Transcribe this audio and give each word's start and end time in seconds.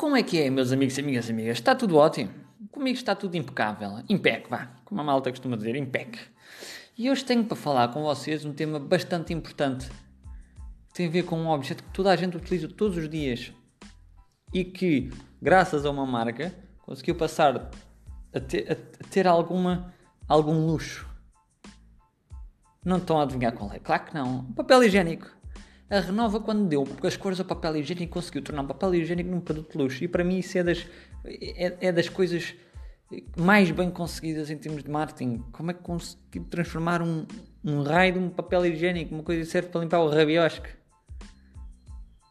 Como 0.00 0.16
é 0.16 0.22
que 0.22 0.40
é, 0.40 0.48
meus 0.48 0.72
amigos 0.72 0.96
e 0.96 1.02
amigas 1.02 1.28
amigas? 1.28 1.58
Está 1.58 1.74
tudo 1.74 1.98
ótimo? 1.98 2.30
Comigo 2.70 2.96
está 2.96 3.14
tudo 3.14 3.36
impecável. 3.36 4.02
Impec, 4.08 4.48
vá. 4.48 4.70
Como 4.82 4.98
a 4.98 5.04
malta 5.04 5.28
costuma 5.28 5.58
dizer, 5.58 5.76
impec. 5.76 6.18
E 6.96 7.10
hoje 7.10 7.22
tenho 7.22 7.44
para 7.44 7.54
falar 7.54 7.88
com 7.88 8.02
vocês 8.02 8.46
um 8.46 8.52
tema 8.54 8.80
bastante 8.80 9.34
importante. 9.34 9.90
Tem 10.94 11.06
a 11.06 11.10
ver 11.10 11.24
com 11.24 11.36
um 11.36 11.50
objeto 11.50 11.84
que 11.84 11.90
toda 11.90 12.10
a 12.10 12.16
gente 12.16 12.34
utiliza 12.34 12.66
todos 12.66 12.96
os 12.96 13.10
dias. 13.10 13.52
E 14.54 14.64
que, 14.64 15.12
graças 15.40 15.84
a 15.84 15.90
uma 15.90 16.06
marca, 16.06 16.54
conseguiu 16.78 17.14
passar 17.14 17.70
a 18.32 18.40
ter, 18.40 18.72
a 18.72 19.04
ter 19.10 19.26
alguma, 19.26 19.92
algum 20.26 20.64
luxo. 20.64 21.06
Não 22.82 22.96
estão 22.96 23.20
a 23.20 23.24
adivinhar 23.24 23.52
qual 23.52 23.70
é? 23.70 23.78
Claro 23.78 24.06
que 24.06 24.14
não. 24.14 24.44
Papel 24.54 24.82
higiênico. 24.82 25.39
A 25.90 25.98
Renova, 25.98 26.38
quando 26.38 26.68
deu 26.68 26.86
as 27.02 27.16
cores 27.16 27.40
ao 27.40 27.44
papel 27.44 27.76
higiênico, 27.76 28.12
conseguiu 28.12 28.42
tornar 28.42 28.62
o 28.62 28.66
papel 28.68 28.94
higiênico 28.94 29.28
num 29.28 29.40
produto 29.40 29.72
de 29.72 29.78
luxo. 29.78 30.04
E 30.04 30.08
para 30.08 30.22
mim, 30.22 30.38
isso 30.38 30.56
é 30.56 30.62
das, 30.62 30.86
é, 31.24 31.88
é 31.88 31.92
das 31.92 32.08
coisas 32.08 32.54
mais 33.36 33.72
bem 33.72 33.90
conseguidas 33.90 34.50
em 34.50 34.56
termos 34.56 34.84
de 34.84 34.90
marketing. 34.90 35.38
Como 35.50 35.72
é 35.72 35.74
que 35.74 35.82
conseguiu 35.82 36.44
transformar 36.48 37.02
um, 37.02 37.26
um 37.64 37.82
raio 37.82 38.12
de 38.12 38.18
um 38.20 38.30
papel 38.30 38.66
higiênico, 38.66 39.12
uma 39.12 39.24
coisa 39.24 39.42
que 39.42 39.48
serve 39.48 39.68
para 39.68 39.80
limpar 39.80 39.98
o 39.98 40.08
rabiosque? 40.08 40.68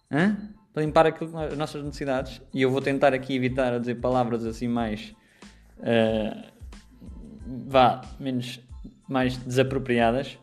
Hã? 0.09 0.37
Para 0.73 0.83
limpar 0.83 1.05
aquilo, 1.07 1.37
as 1.37 1.57
nossas 1.57 1.83
necessidades. 1.83 2.41
E 2.53 2.61
eu 2.61 2.71
vou 2.71 2.81
tentar 2.81 3.13
aqui 3.13 3.35
evitar 3.35 3.73
a 3.73 3.77
dizer 3.77 3.95
palavras 3.95 4.45
assim 4.45 4.69
mais. 4.69 5.13
Uh, 5.79 6.45
vá, 7.67 8.01
menos. 8.17 8.61
mais 9.05 9.35
desapropriadas. 9.35 10.39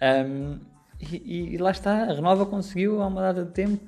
Um, 0.00 0.69
e, 1.00 1.54
e, 1.54 1.58
lá 1.58 1.70
está, 1.70 2.02
a 2.04 2.12
Renova 2.12 2.44
conseguiu 2.46 3.02
há 3.02 3.06
uma 3.06 3.20
data 3.20 3.44
de 3.44 3.52
tempo. 3.52 3.82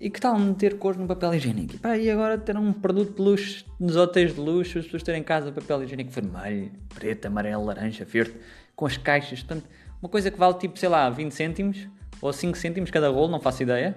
E 0.00 0.10
que 0.10 0.20
tal 0.20 0.36
meter 0.36 0.78
cores 0.78 0.98
no 0.98 1.06
papel 1.06 1.34
higiênico? 1.34 1.76
E, 1.76 1.78
pá, 1.78 1.96
e 1.96 2.10
agora 2.10 2.36
ter 2.36 2.56
um 2.56 2.72
produto 2.72 3.14
de 3.16 3.22
luxo 3.22 3.64
nos 3.78 3.94
hotéis 3.94 4.34
de 4.34 4.40
luxo, 4.40 4.78
as 4.78 4.84
pessoas 4.84 5.04
terem 5.04 5.20
em 5.20 5.24
casa 5.24 5.52
papel 5.52 5.84
higiênico 5.84 6.10
vermelho, 6.10 6.72
preto, 6.92 7.26
amarelo, 7.26 7.64
laranja, 7.64 8.04
verde, 8.04 8.34
com 8.74 8.84
as 8.86 8.96
caixas. 8.96 9.42
Portanto, 9.42 9.68
uma 10.02 10.08
coisa 10.08 10.30
que 10.30 10.38
vale 10.38 10.54
tipo, 10.54 10.76
sei 10.76 10.88
lá, 10.88 11.08
20 11.08 11.32
cêntimos 11.32 11.88
ou 12.20 12.32
5 12.32 12.58
cêntimos 12.58 12.90
cada 12.90 13.08
rolo, 13.08 13.28
não 13.28 13.40
faço 13.40 13.62
ideia. 13.62 13.96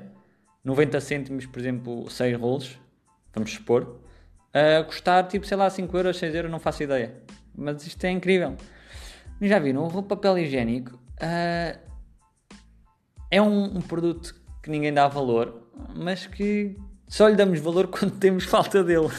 90 0.63 1.01
cêntimos, 1.01 1.45
por 1.47 1.59
exemplo, 1.59 2.09
6 2.09 2.37
rolos, 2.37 2.79
vamos 3.33 3.51
supor. 3.51 3.99
A 4.53 4.83
custar 4.83 5.27
tipo, 5.27 5.45
sei 5.45 5.57
lá, 5.57 5.69
5 5.69 5.97
euros, 5.97 6.17
6 6.17 6.35
euros, 6.35 6.51
não 6.51 6.59
faço 6.59 6.83
ideia. 6.83 7.15
Mas 7.55 7.85
isto 7.85 8.03
é 8.03 8.11
incrível. 8.11 8.55
Já 9.41 9.59
viram? 9.59 9.87
O 9.87 10.03
papel 10.03 10.37
higiênico. 10.39 10.99
Uh, 11.15 11.77
é 13.29 13.41
um, 13.41 13.77
um 13.77 13.81
produto 13.81 14.35
que 14.61 14.69
ninguém 14.69 14.93
dá 14.93 15.07
valor, 15.07 15.69
mas 15.95 16.25
que 16.25 16.75
só 17.07 17.27
lhe 17.27 17.35
damos 17.35 17.59
valor 17.59 17.87
quando 17.91 18.17
temos 18.17 18.45
falta 18.45 18.83
dele. 18.83 19.09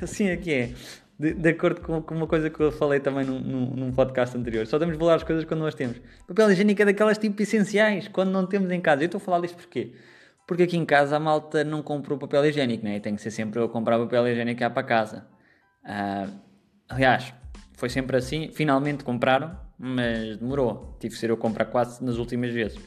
Assim 0.00 0.28
é 0.28 0.36
que 0.36 0.52
é. 0.52 0.72
De, 1.18 1.32
de 1.32 1.48
acordo 1.48 1.80
com, 1.80 2.02
com, 2.02 2.14
uma 2.14 2.26
coisa 2.26 2.50
que 2.50 2.58
eu 2.58 2.72
falei 2.72 2.98
também 2.98 3.24
num, 3.24 3.38
num, 3.38 3.66
num, 3.70 3.92
podcast 3.92 4.36
anterior. 4.36 4.66
Só 4.66 4.78
damos 4.78 4.96
valor 4.96 5.12
às 5.12 5.22
coisas 5.22 5.44
quando 5.44 5.60
nós 5.60 5.74
temos. 5.74 6.00
Papel 6.26 6.50
higiênico 6.50 6.82
é 6.82 6.86
daquelas 6.86 7.18
tipo 7.18 7.40
essenciais, 7.40 8.08
quando 8.08 8.30
não 8.30 8.46
temos 8.46 8.70
em 8.70 8.80
casa. 8.80 9.02
Eu 9.02 9.06
estou 9.06 9.18
a 9.18 9.20
falar 9.20 9.40
disto 9.40 9.56
porquê? 9.56 9.92
Porque 10.46 10.64
aqui 10.64 10.76
em 10.76 10.84
casa 10.84 11.16
a 11.16 11.20
malta 11.20 11.62
não 11.62 11.82
comprou 11.82 12.18
papel 12.18 12.44
higiênico, 12.46 12.84
né? 12.84 12.96
E 12.96 13.00
tem 13.00 13.14
que 13.14 13.22
ser 13.22 13.30
sempre 13.30 13.60
eu 13.60 13.64
a 13.64 13.68
comprar 13.68 13.98
papel 13.98 14.26
higiênico 14.28 14.58
cá 14.58 14.68
para 14.68 14.82
casa. 14.82 15.26
Uh, 15.84 16.32
aliás, 16.88 17.32
foi 17.74 17.88
sempre 17.88 18.16
assim. 18.16 18.50
Finalmente 18.52 19.04
compraram, 19.04 19.56
mas 19.78 20.36
demorou. 20.36 20.96
Tive 20.98 21.14
que 21.14 21.20
ser 21.20 21.30
eu 21.30 21.34
a 21.34 21.38
comprar 21.38 21.66
quase 21.66 22.02
nas 22.04 22.16
últimas 22.16 22.52
vezes. 22.52 22.78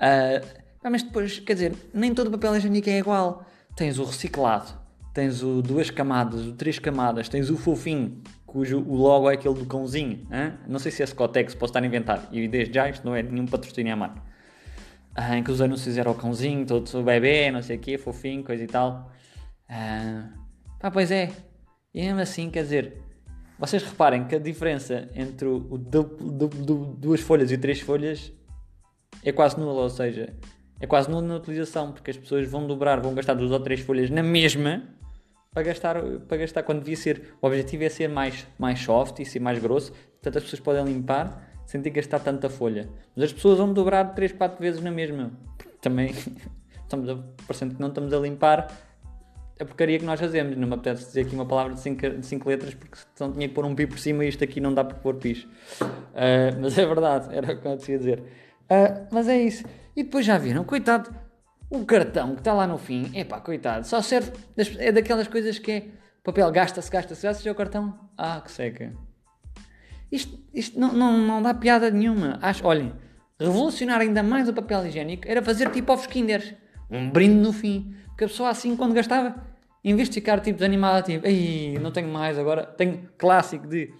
Uh, 0.00 0.88
mas 0.90 1.02
depois, 1.02 1.38
quer 1.38 1.52
dizer, 1.52 1.74
nem 1.92 2.14
todo 2.14 2.28
o 2.28 2.30
papel 2.30 2.56
higiênico 2.56 2.88
é 2.88 2.98
igual. 2.98 3.44
Tens 3.76 3.98
o 3.98 4.04
reciclado, 4.04 4.72
tens 5.12 5.42
o 5.42 5.60
duas 5.60 5.90
camadas, 5.90 6.46
o 6.46 6.52
três 6.52 6.78
camadas, 6.78 7.28
tens 7.28 7.50
o 7.50 7.56
fofinho, 7.56 8.22
cujo 8.46 8.78
o 8.78 8.96
logo 8.96 9.30
é 9.30 9.34
aquele 9.34 9.54
do 9.54 9.66
cãozinho. 9.66 10.26
Hein? 10.32 10.54
Não 10.66 10.78
sei 10.78 10.90
se 10.90 11.02
é 11.02 11.06
Scotex, 11.06 11.54
posso 11.54 11.70
estar 11.70 11.82
a 11.82 11.86
inventar. 11.86 12.28
E 12.32 12.48
desde 12.48 12.74
já 12.74 12.88
isto 12.88 13.04
não 13.04 13.14
é 13.14 13.22
nenhum 13.22 13.46
patrocínio 13.46 13.92
à 13.92 13.96
marca. 13.96 14.22
Ah, 15.14 15.36
em 15.36 15.42
que 15.42 15.50
os 15.50 15.60
anúncios 15.60 15.98
eram 15.98 16.12
o 16.12 16.14
cãozinho, 16.14 16.64
todo 16.64 16.88
o 16.98 17.02
bebê, 17.02 17.50
não 17.50 17.62
sei 17.62 17.76
o 17.76 17.78
quê, 17.78 17.98
fofinho, 17.98 18.42
coisa 18.42 18.64
e 18.64 18.66
tal. 18.66 19.12
Ah, 19.68 20.30
pá, 20.78 20.90
pois 20.90 21.10
é. 21.10 21.30
E 21.92 22.02
mesmo 22.02 22.20
assim, 22.20 22.50
quer 22.50 22.62
dizer, 22.62 23.02
vocês 23.58 23.82
reparem 23.82 24.24
que 24.24 24.34
a 24.34 24.38
diferença 24.38 25.08
entre 25.14 25.46
o, 25.46 25.56
o 25.56 25.78
duas 25.78 27.20
folhas 27.20 27.52
e 27.52 27.58
três 27.58 27.80
folhas 27.80 28.32
é 29.24 29.32
quase 29.32 29.58
nula, 29.58 29.82
ou 29.82 29.90
seja, 29.90 30.32
é 30.80 30.86
quase 30.86 31.10
nula 31.10 31.22
na 31.22 31.36
utilização, 31.36 31.92
porque 31.92 32.10
as 32.10 32.16
pessoas 32.16 32.48
vão 32.48 32.66
dobrar, 32.66 33.00
vão 33.00 33.14
gastar 33.14 33.34
duas 33.34 33.50
ou 33.50 33.60
três 33.60 33.80
folhas 33.80 34.10
na 34.10 34.22
mesma 34.22 34.82
para 35.52 35.62
gastar, 35.62 36.02
para 36.28 36.36
gastar 36.38 36.62
quando 36.62 36.78
devia 36.80 36.96
ser. 36.96 37.34
O 37.40 37.46
objetivo 37.46 37.84
é 37.84 37.88
ser 37.88 38.08
mais, 38.08 38.46
mais 38.58 38.80
soft 38.80 39.18
e 39.20 39.24
ser 39.24 39.40
mais 39.40 39.58
grosso, 39.58 39.92
portanto 39.92 40.38
as 40.38 40.44
pessoas 40.44 40.60
podem 40.60 40.84
limpar 40.84 41.48
sem 41.66 41.80
ter 41.80 41.90
que 41.90 41.96
gastar 41.96 42.18
tanta 42.18 42.48
folha. 42.48 42.88
Mas 43.14 43.26
as 43.26 43.32
pessoas 43.32 43.58
vão 43.58 43.72
dobrar 43.72 44.14
3, 44.14 44.32
4 44.32 44.58
vezes 44.60 44.80
na 44.80 44.90
mesma. 44.90 45.30
Também 45.80 46.12
estamos 46.82 47.08
a, 47.08 47.16
parecendo 47.46 47.76
que 47.76 47.80
não 47.80 47.88
estamos 47.88 48.12
a 48.12 48.18
limpar 48.18 48.66
a 49.60 49.64
porcaria 49.64 49.98
que 49.98 50.04
nós 50.04 50.18
fazemos. 50.18 50.56
Não 50.56 50.66
me 50.66 50.74
apetece 50.74 51.06
dizer 51.06 51.20
aqui 51.20 51.34
uma 51.34 51.46
palavra 51.46 51.74
de 51.74 51.80
5 51.80 52.48
letras 52.48 52.74
porque 52.74 52.98
senão 53.14 53.32
tinha 53.32 53.46
que 53.46 53.54
pôr 53.54 53.64
um 53.64 53.74
pi 53.74 53.86
por 53.86 53.98
cima 53.98 54.24
e 54.24 54.28
isto 54.28 54.42
aqui 54.42 54.60
não 54.60 54.74
dá 54.74 54.82
para 54.82 54.96
pôr 54.98 55.14
pis. 55.14 55.44
Uh, 55.80 56.58
mas 56.60 56.76
é 56.76 56.84
verdade, 56.84 57.28
era 57.36 57.52
o 57.52 57.60
que 57.60 57.68
eu 57.68 57.78
tinha 57.78 57.96
a 57.96 58.00
dizer. 58.00 58.24
Uh, 58.70 59.08
mas 59.10 59.26
é 59.26 59.36
isso. 59.36 59.64
E 59.96 60.04
depois 60.04 60.24
já 60.24 60.38
viram, 60.38 60.62
coitado, 60.62 61.12
o 61.68 61.84
cartão 61.84 62.34
que 62.34 62.40
está 62.40 62.52
lá 62.52 62.66
no 62.66 62.78
fim, 62.78 63.10
é 63.14 63.24
pá, 63.24 63.40
coitado, 63.40 63.84
só 63.86 64.00
serve, 64.00 64.32
é 64.78 64.92
daquelas 64.92 65.26
coisas 65.26 65.58
que 65.58 65.72
é 65.72 65.84
papel 66.22 66.50
gasta-se, 66.52 66.90
gasta-se, 66.90 67.22
gasta-se, 67.22 67.48
é 67.48 67.52
o 67.52 67.54
cartão, 67.54 67.98
ah, 68.16 68.40
que 68.40 68.50
seca. 68.50 68.92
Isto, 70.10 70.38
isto 70.54 70.78
não, 70.78 70.92
não, 70.92 71.18
não 71.18 71.42
dá 71.42 71.52
piada 71.52 71.90
nenhuma. 71.90 72.38
Acho, 72.42 72.66
olhem, 72.66 72.92
revolucionar 73.38 74.00
ainda 74.00 74.22
mais 74.22 74.48
o 74.48 74.52
papel 74.52 74.86
higiênico 74.86 75.24
era 75.26 75.42
fazer 75.42 75.70
tipo 75.70 75.92
ovos 75.92 76.06
Kinders, 76.06 76.54
um 76.88 77.10
brinde 77.10 77.36
no 77.36 77.52
fim, 77.52 77.94
porque 78.08 78.24
a 78.24 78.28
pessoa 78.28 78.50
assim 78.50 78.76
quando 78.76 78.94
gastava, 78.94 79.34
em 79.84 79.94
vez 79.96 80.08
de 80.08 80.14
ficar 80.14 80.40
tipo 80.40 80.58
desanimada, 80.58 81.02
tipo, 81.02 81.26
não 81.80 81.90
tenho 81.90 82.08
mais 82.08 82.38
agora, 82.38 82.66
tenho 82.66 83.08
clássico 83.18 83.66
de 83.66 83.92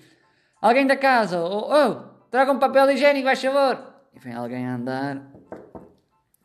alguém 0.61 0.87
da 0.87 0.97
casa, 0.97 1.41
oh, 1.41 1.73
oh 1.73 1.95
traga 2.31 2.53
um 2.53 2.59
papel 2.59 2.91
higiênico, 2.91 3.25
vai 3.25 3.37
favor 3.37 3.90
vem 4.23 4.35
alguém 4.35 4.67
a 4.67 4.75
andar, 4.75 5.31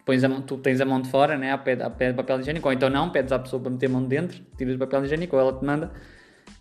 pões 0.06 0.24
a, 0.24 0.30
tu 0.42 0.58
tens 0.58 0.80
a 0.80 0.86
mão 0.86 1.02
de 1.02 1.10
fora, 1.10 1.38
né, 1.38 1.52
a 1.52 1.58
pé, 1.58 1.74
a 1.82 1.90
pé 1.90 2.12
de 2.12 2.16
papel 2.16 2.40
higiênico, 2.40 2.68
ou 2.68 2.74
então 2.74 2.90
não, 2.90 3.10
pedes 3.10 3.32
à 3.32 3.40
pessoa 3.40 3.62
para 3.62 3.72
meter 3.72 3.88
a 3.88 3.90
mão 3.90 4.04
de 4.04 4.10
dentro, 4.10 4.42
tiras 4.58 4.76
o 4.76 4.80
papel 4.80 5.04
higiênico, 5.04 5.36
ou 5.36 5.42
ela 5.42 5.54
te 5.54 5.66
manda, 5.66 5.92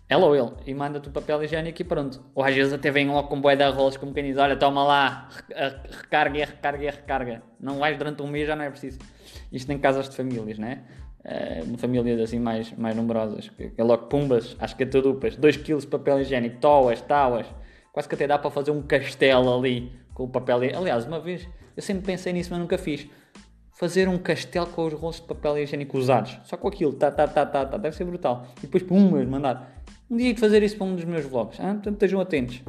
ela 0.09 0.25
ou 0.25 0.35
ele, 0.35 0.51
e 0.65 0.73
manda-te 0.73 1.07
o 1.07 1.11
papel 1.11 1.43
higiênico 1.43 1.81
e 1.81 1.85
pronto. 1.85 2.23
Ou 2.35 2.43
às 2.43 2.53
vezes 2.53 2.73
até 2.73 2.91
vem 2.91 3.07
logo 3.07 3.27
com 3.27 3.39
boé 3.39 3.55
de 3.55 3.63
arroz, 3.63 3.97
como 3.97 4.13
quem 4.13 4.23
diz, 4.23 4.37
olha, 4.37 4.55
toma 4.55 4.83
lá, 4.83 5.29
recarga 5.89 6.45
recarga 6.45 6.91
recarga. 6.91 7.43
Não 7.59 7.79
vais 7.79 7.97
durante 7.97 8.21
um 8.21 8.27
mês, 8.27 8.47
já 8.47 8.55
não 8.55 8.65
é 8.65 8.69
preciso. 8.69 8.99
Isto 9.51 9.71
em 9.71 9.79
casas 9.79 10.09
de 10.09 10.15
famílias, 10.15 10.59
né? 10.59 10.83
Uh, 11.25 11.77
famílias 11.79 12.19
assim 12.19 12.39
mais, 12.39 12.71
mais 12.73 12.95
numerosas, 12.95 13.49
que 13.49 13.71
é 13.75 13.83
logo 13.83 14.05
pumbas, 14.05 14.55
às 14.59 14.75
catadupas, 14.75 15.35
2 15.35 15.57
kg 15.57 15.79
de 15.79 15.87
papel 15.87 16.21
higiênico, 16.21 16.59
toas, 16.59 17.01
táuas, 17.01 17.47
quase 17.91 18.07
que 18.07 18.13
até 18.13 18.27
dá 18.27 18.37
para 18.37 18.51
fazer 18.51 18.69
um 18.69 18.83
castelo 18.83 19.57
ali 19.57 19.91
com 20.15 20.23
o 20.23 20.27
papel. 20.27 20.61
Aliás, 20.75 21.05
uma 21.05 21.19
vez 21.19 21.47
eu 21.77 21.83
sempre 21.83 22.03
pensei 22.03 22.33
nisso, 22.33 22.49
mas 22.49 22.59
nunca 22.59 22.77
fiz. 22.79 23.07
Fazer 23.77 24.07
um 24.07 24.17
castelo 24.17 24.67
com 24.67 24.87
os 24.87 24.93
rolos 24.93 25.17
de 25.17 25.23
papel 25.23 25.59
higiênico 25.59 25.97
usados, 25.97 26.39
só 26.45 26.55
com 26.55 26.69
aquilo, 26.69 26.93
tá, 26.93 27.11
tá, 27.11 27.27
tá, 27.27 27.45
tá, 27.45 27.65
tá, 27.65 27.77
deve 27.77 27.95
ser 27.95 28.05
brutal. 28.05 28.47
E 28.59 28.61
depois, 28.61 28.81
pum, 28.81 29.23
mandar. 29.25 29.83
Um 30.09 30.15
dia 30.15 30.33
de 30.33 30.39
fazer 30.39 30.63
isso 30.63 30.77
para 30.77 30.87
um 30.87 30.95
dos 30.95 31.03
meus 31.03 31.25
vlogs, 31.25 31.59
ah? 31.59 31.73
portanto 31.73 31.93
estejam 31.95 32.21
atentos. 32.21 32.63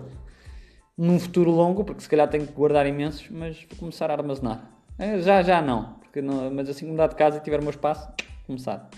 Num 0.99 1.21
futuro 1.21 1.51
longo, 1.51 1.85
porque 1.85 2.03
se 2.03 2.09
calhar 2.09 2.29
tenho 2.29 2.47
que 2.47 2.53
guardar 2.53 2.87
imensos, 2.87 3.29
mas 3.31 3.65
vou 3.71 3.79
começar 3.79 4.11
a 4.11 4.15
armazenar. 4.15 4.69
É, 4.99 5.21
já, 5.21 5.43
já 5.43 5.63
não, 5.63 5.95
porque 6.01 6.21
não, 6.21 6.51
mas 6.51 6.69
assim 6.69 6.87
que 6.87 6.91
mudar 6.91 7.07
de 7.07 7.15
casa 7.15 7.37
e 7.37 7.41
tiver 7.41 7.61
o 7.61 7.63
meu 7.63 7.71
espaço, 7.71 8.11
começar. 8.47 8.89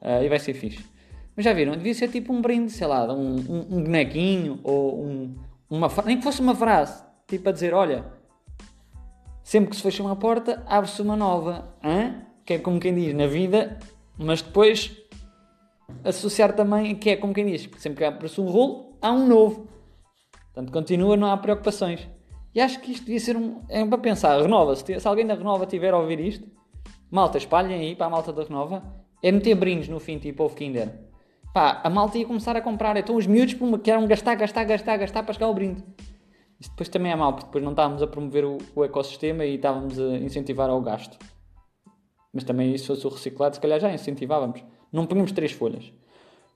Uh, 0.00 0.22
e 0.24 0.28
vai 0.28 0.38
ser 0.38 0.54
fixe. 0.54 0.82
Mas 1.36 1.44
já 1.44 1.52
viram, 1.52 1.76
devia 1.76 1.92
ser 1.92 2.08
tipo 2.08 2.32
um 2.32 2.40
brinde, 2.40 2.70
sei 2.70 2.86
lá, 2.86 3.12
um, 3.12 3.34
um, 3.34 3.66
um 3.70 3.82
bonequinho 3.82 4.60
ou 4.62 5.04
um, 5.04 5.36
uma 5.68 5.88
nem 6.06 6.16
que 6.16 6.22
fosse 6.22 6.40
uma 6.40 6.54
frase 6.54 7.09
Tipo 7.30 7.48
a 7.48 7.52
dizer, 7.52 7.72
olha, 7.72 8.04
sempre 9.44 9.70
que 9.70 9.76
se 9.76 9.82
fecha 9.82 10.02
uma 10.02 10.16
porta, 10.16 10.64
abre-se 10.66 11.00
uma 11.00 11.14
nova. 11.14 11.76
Hein? 11.80 12.22
Que 12.44 12.54
é 12.54 12.58
como 12.58 12.80
quem 12.80 12.92
diz, 12.92 13.14
na 13.14 13.28
vida, 13.28 13.78
mas 14.18 14.42
depois 14.42 14.96
associar 16.04 16.56
também, 16.56 16.96
que 16.96 17.10
é 17.10 17.16
como 17.16 17.32
quem 17.32 17.46
diz, 17.46 17.70
sempre 17.78 17.98
que 17.98 18.04
abre-se 18.04 18.40
um 18.40 18.50
rolo, 18.50 18.96
há 19.00 19.12
um 19.12 19.28
novo. 19.28 19.68
Portanto, 20.46 20.72
continua, 20.72 21.16
não 21.16 21.30
há 21.30 21.36
preocupações. 21.36 22.08
E 22.52 22.60
acho 22.60 22.80
que 22.80 22.90
isto 22.90 23.04
devia 23.04 23.20
ser 23.20 23.36
um. 23.36 23.62
É 23.68 23.84
para 23.84 23.98
pensar, 23.98 24.42
renova. 24.42 24.74
Se, 24.74 24.98
se 24.98 25.06
alguém 25.06 25.24
da 25.24 25.34
Renova 25.34 25.66
tiver 25.66 25.94
a 25.94 25.98
ouvir 25.98 26.18
isto, 26.18 26.44
malta, 27.08 27.38
espalhem 27.38 27.78
aí 27.78 27.94
para 27.94 28.06
a 28.06 28.10
malta 28.10 28.32
da 28.32 28.42
Renova. 28.42 28.82
É 29.22 29.30
meter 29.30 29.54
brindes 29.54 29.88
no 29.88 30.00
fim, 30.00 30.18
tipo 30.18 30.42
ovo 30.42 30.56
Kinder. 30.56 30.92
Pá, 31.54 31.80
a 31.84 31.88
malta 31.88 32.18
ia 32.18 32.26
começar 32.26 32.56
a 32.56 32.60
comprar. 32.60 32.96
Então 32.96 33.14
os 33.14 33.24
miúdos 33.24 33.54
pum, 33.54 33.78
querem 33.78 34.04
gastar, 34.08 34.34
gastar, 34.34 34.64
gastar, 34.64 34.96
gastar 34.96 35.22
para 35.22 35.32
chegar 35.32 35.46
ao 35.46 35.54
brinde. 35.54 35.84
Isto 36.60 36.72
depois 36.72 36.88
também 36.90 37.10
é 37.10 37.16
mau, 37.16 37.32
porque 37.32 37.46
depois 37.46 37.64
não 37.64 37.70
estávamos 37.70 38.02
a 38.02 38.06
promover 38.06 38.44
o, 38.44 38.58
o 38.74 38.84
ecossistema 38.84 39.44
e 39.46 39.54
estávamos 39.54 39.98
a 39.98 40.18
incentivar 40.18 40.68
ao 40.68 40.80
gasto. 40.82 41.18
Mas 42.32 42.44
também, 42.44 42.76
se 42.76 42.86
fosse 42.86 43.06
o 43.06 43.10
reciclado, 43.10 43.54
se 43.54 43.60
calhar 43.60 43.80
já 43.80 43.92
incentivávamos. 43.92 44.62
Não 44.92 45.06
punhamos 45.06 45.32
três 45.32 45.52
folhas. 45.52 45.90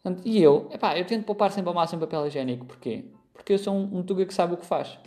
Portanto, 0.03 0.23
e 0.27 0.43
eu, 0.43 0.69
epá, 0.71 0.99
eu 0.99 1.07
tento 1.07 1.25
poupar 1.25 1.51
sempre 1.51 1.71
ao 1.71 1.75
máximo 1.75 2.01
papel 2.01 2.27
higiênico. 2.27 2.67
Porquê? 2.67 3.07
Porque 3.33 3.55
eu 3.55 3.59
sou 3.59 3.75
um, 3.75 3.99
um 3.99 4.03
tuga 4.03 4.27
que 4.27 4.35
sabe 4.35 4.55
o 4.55 4.57
que 4.59 4.67
faz. 4.67 4.99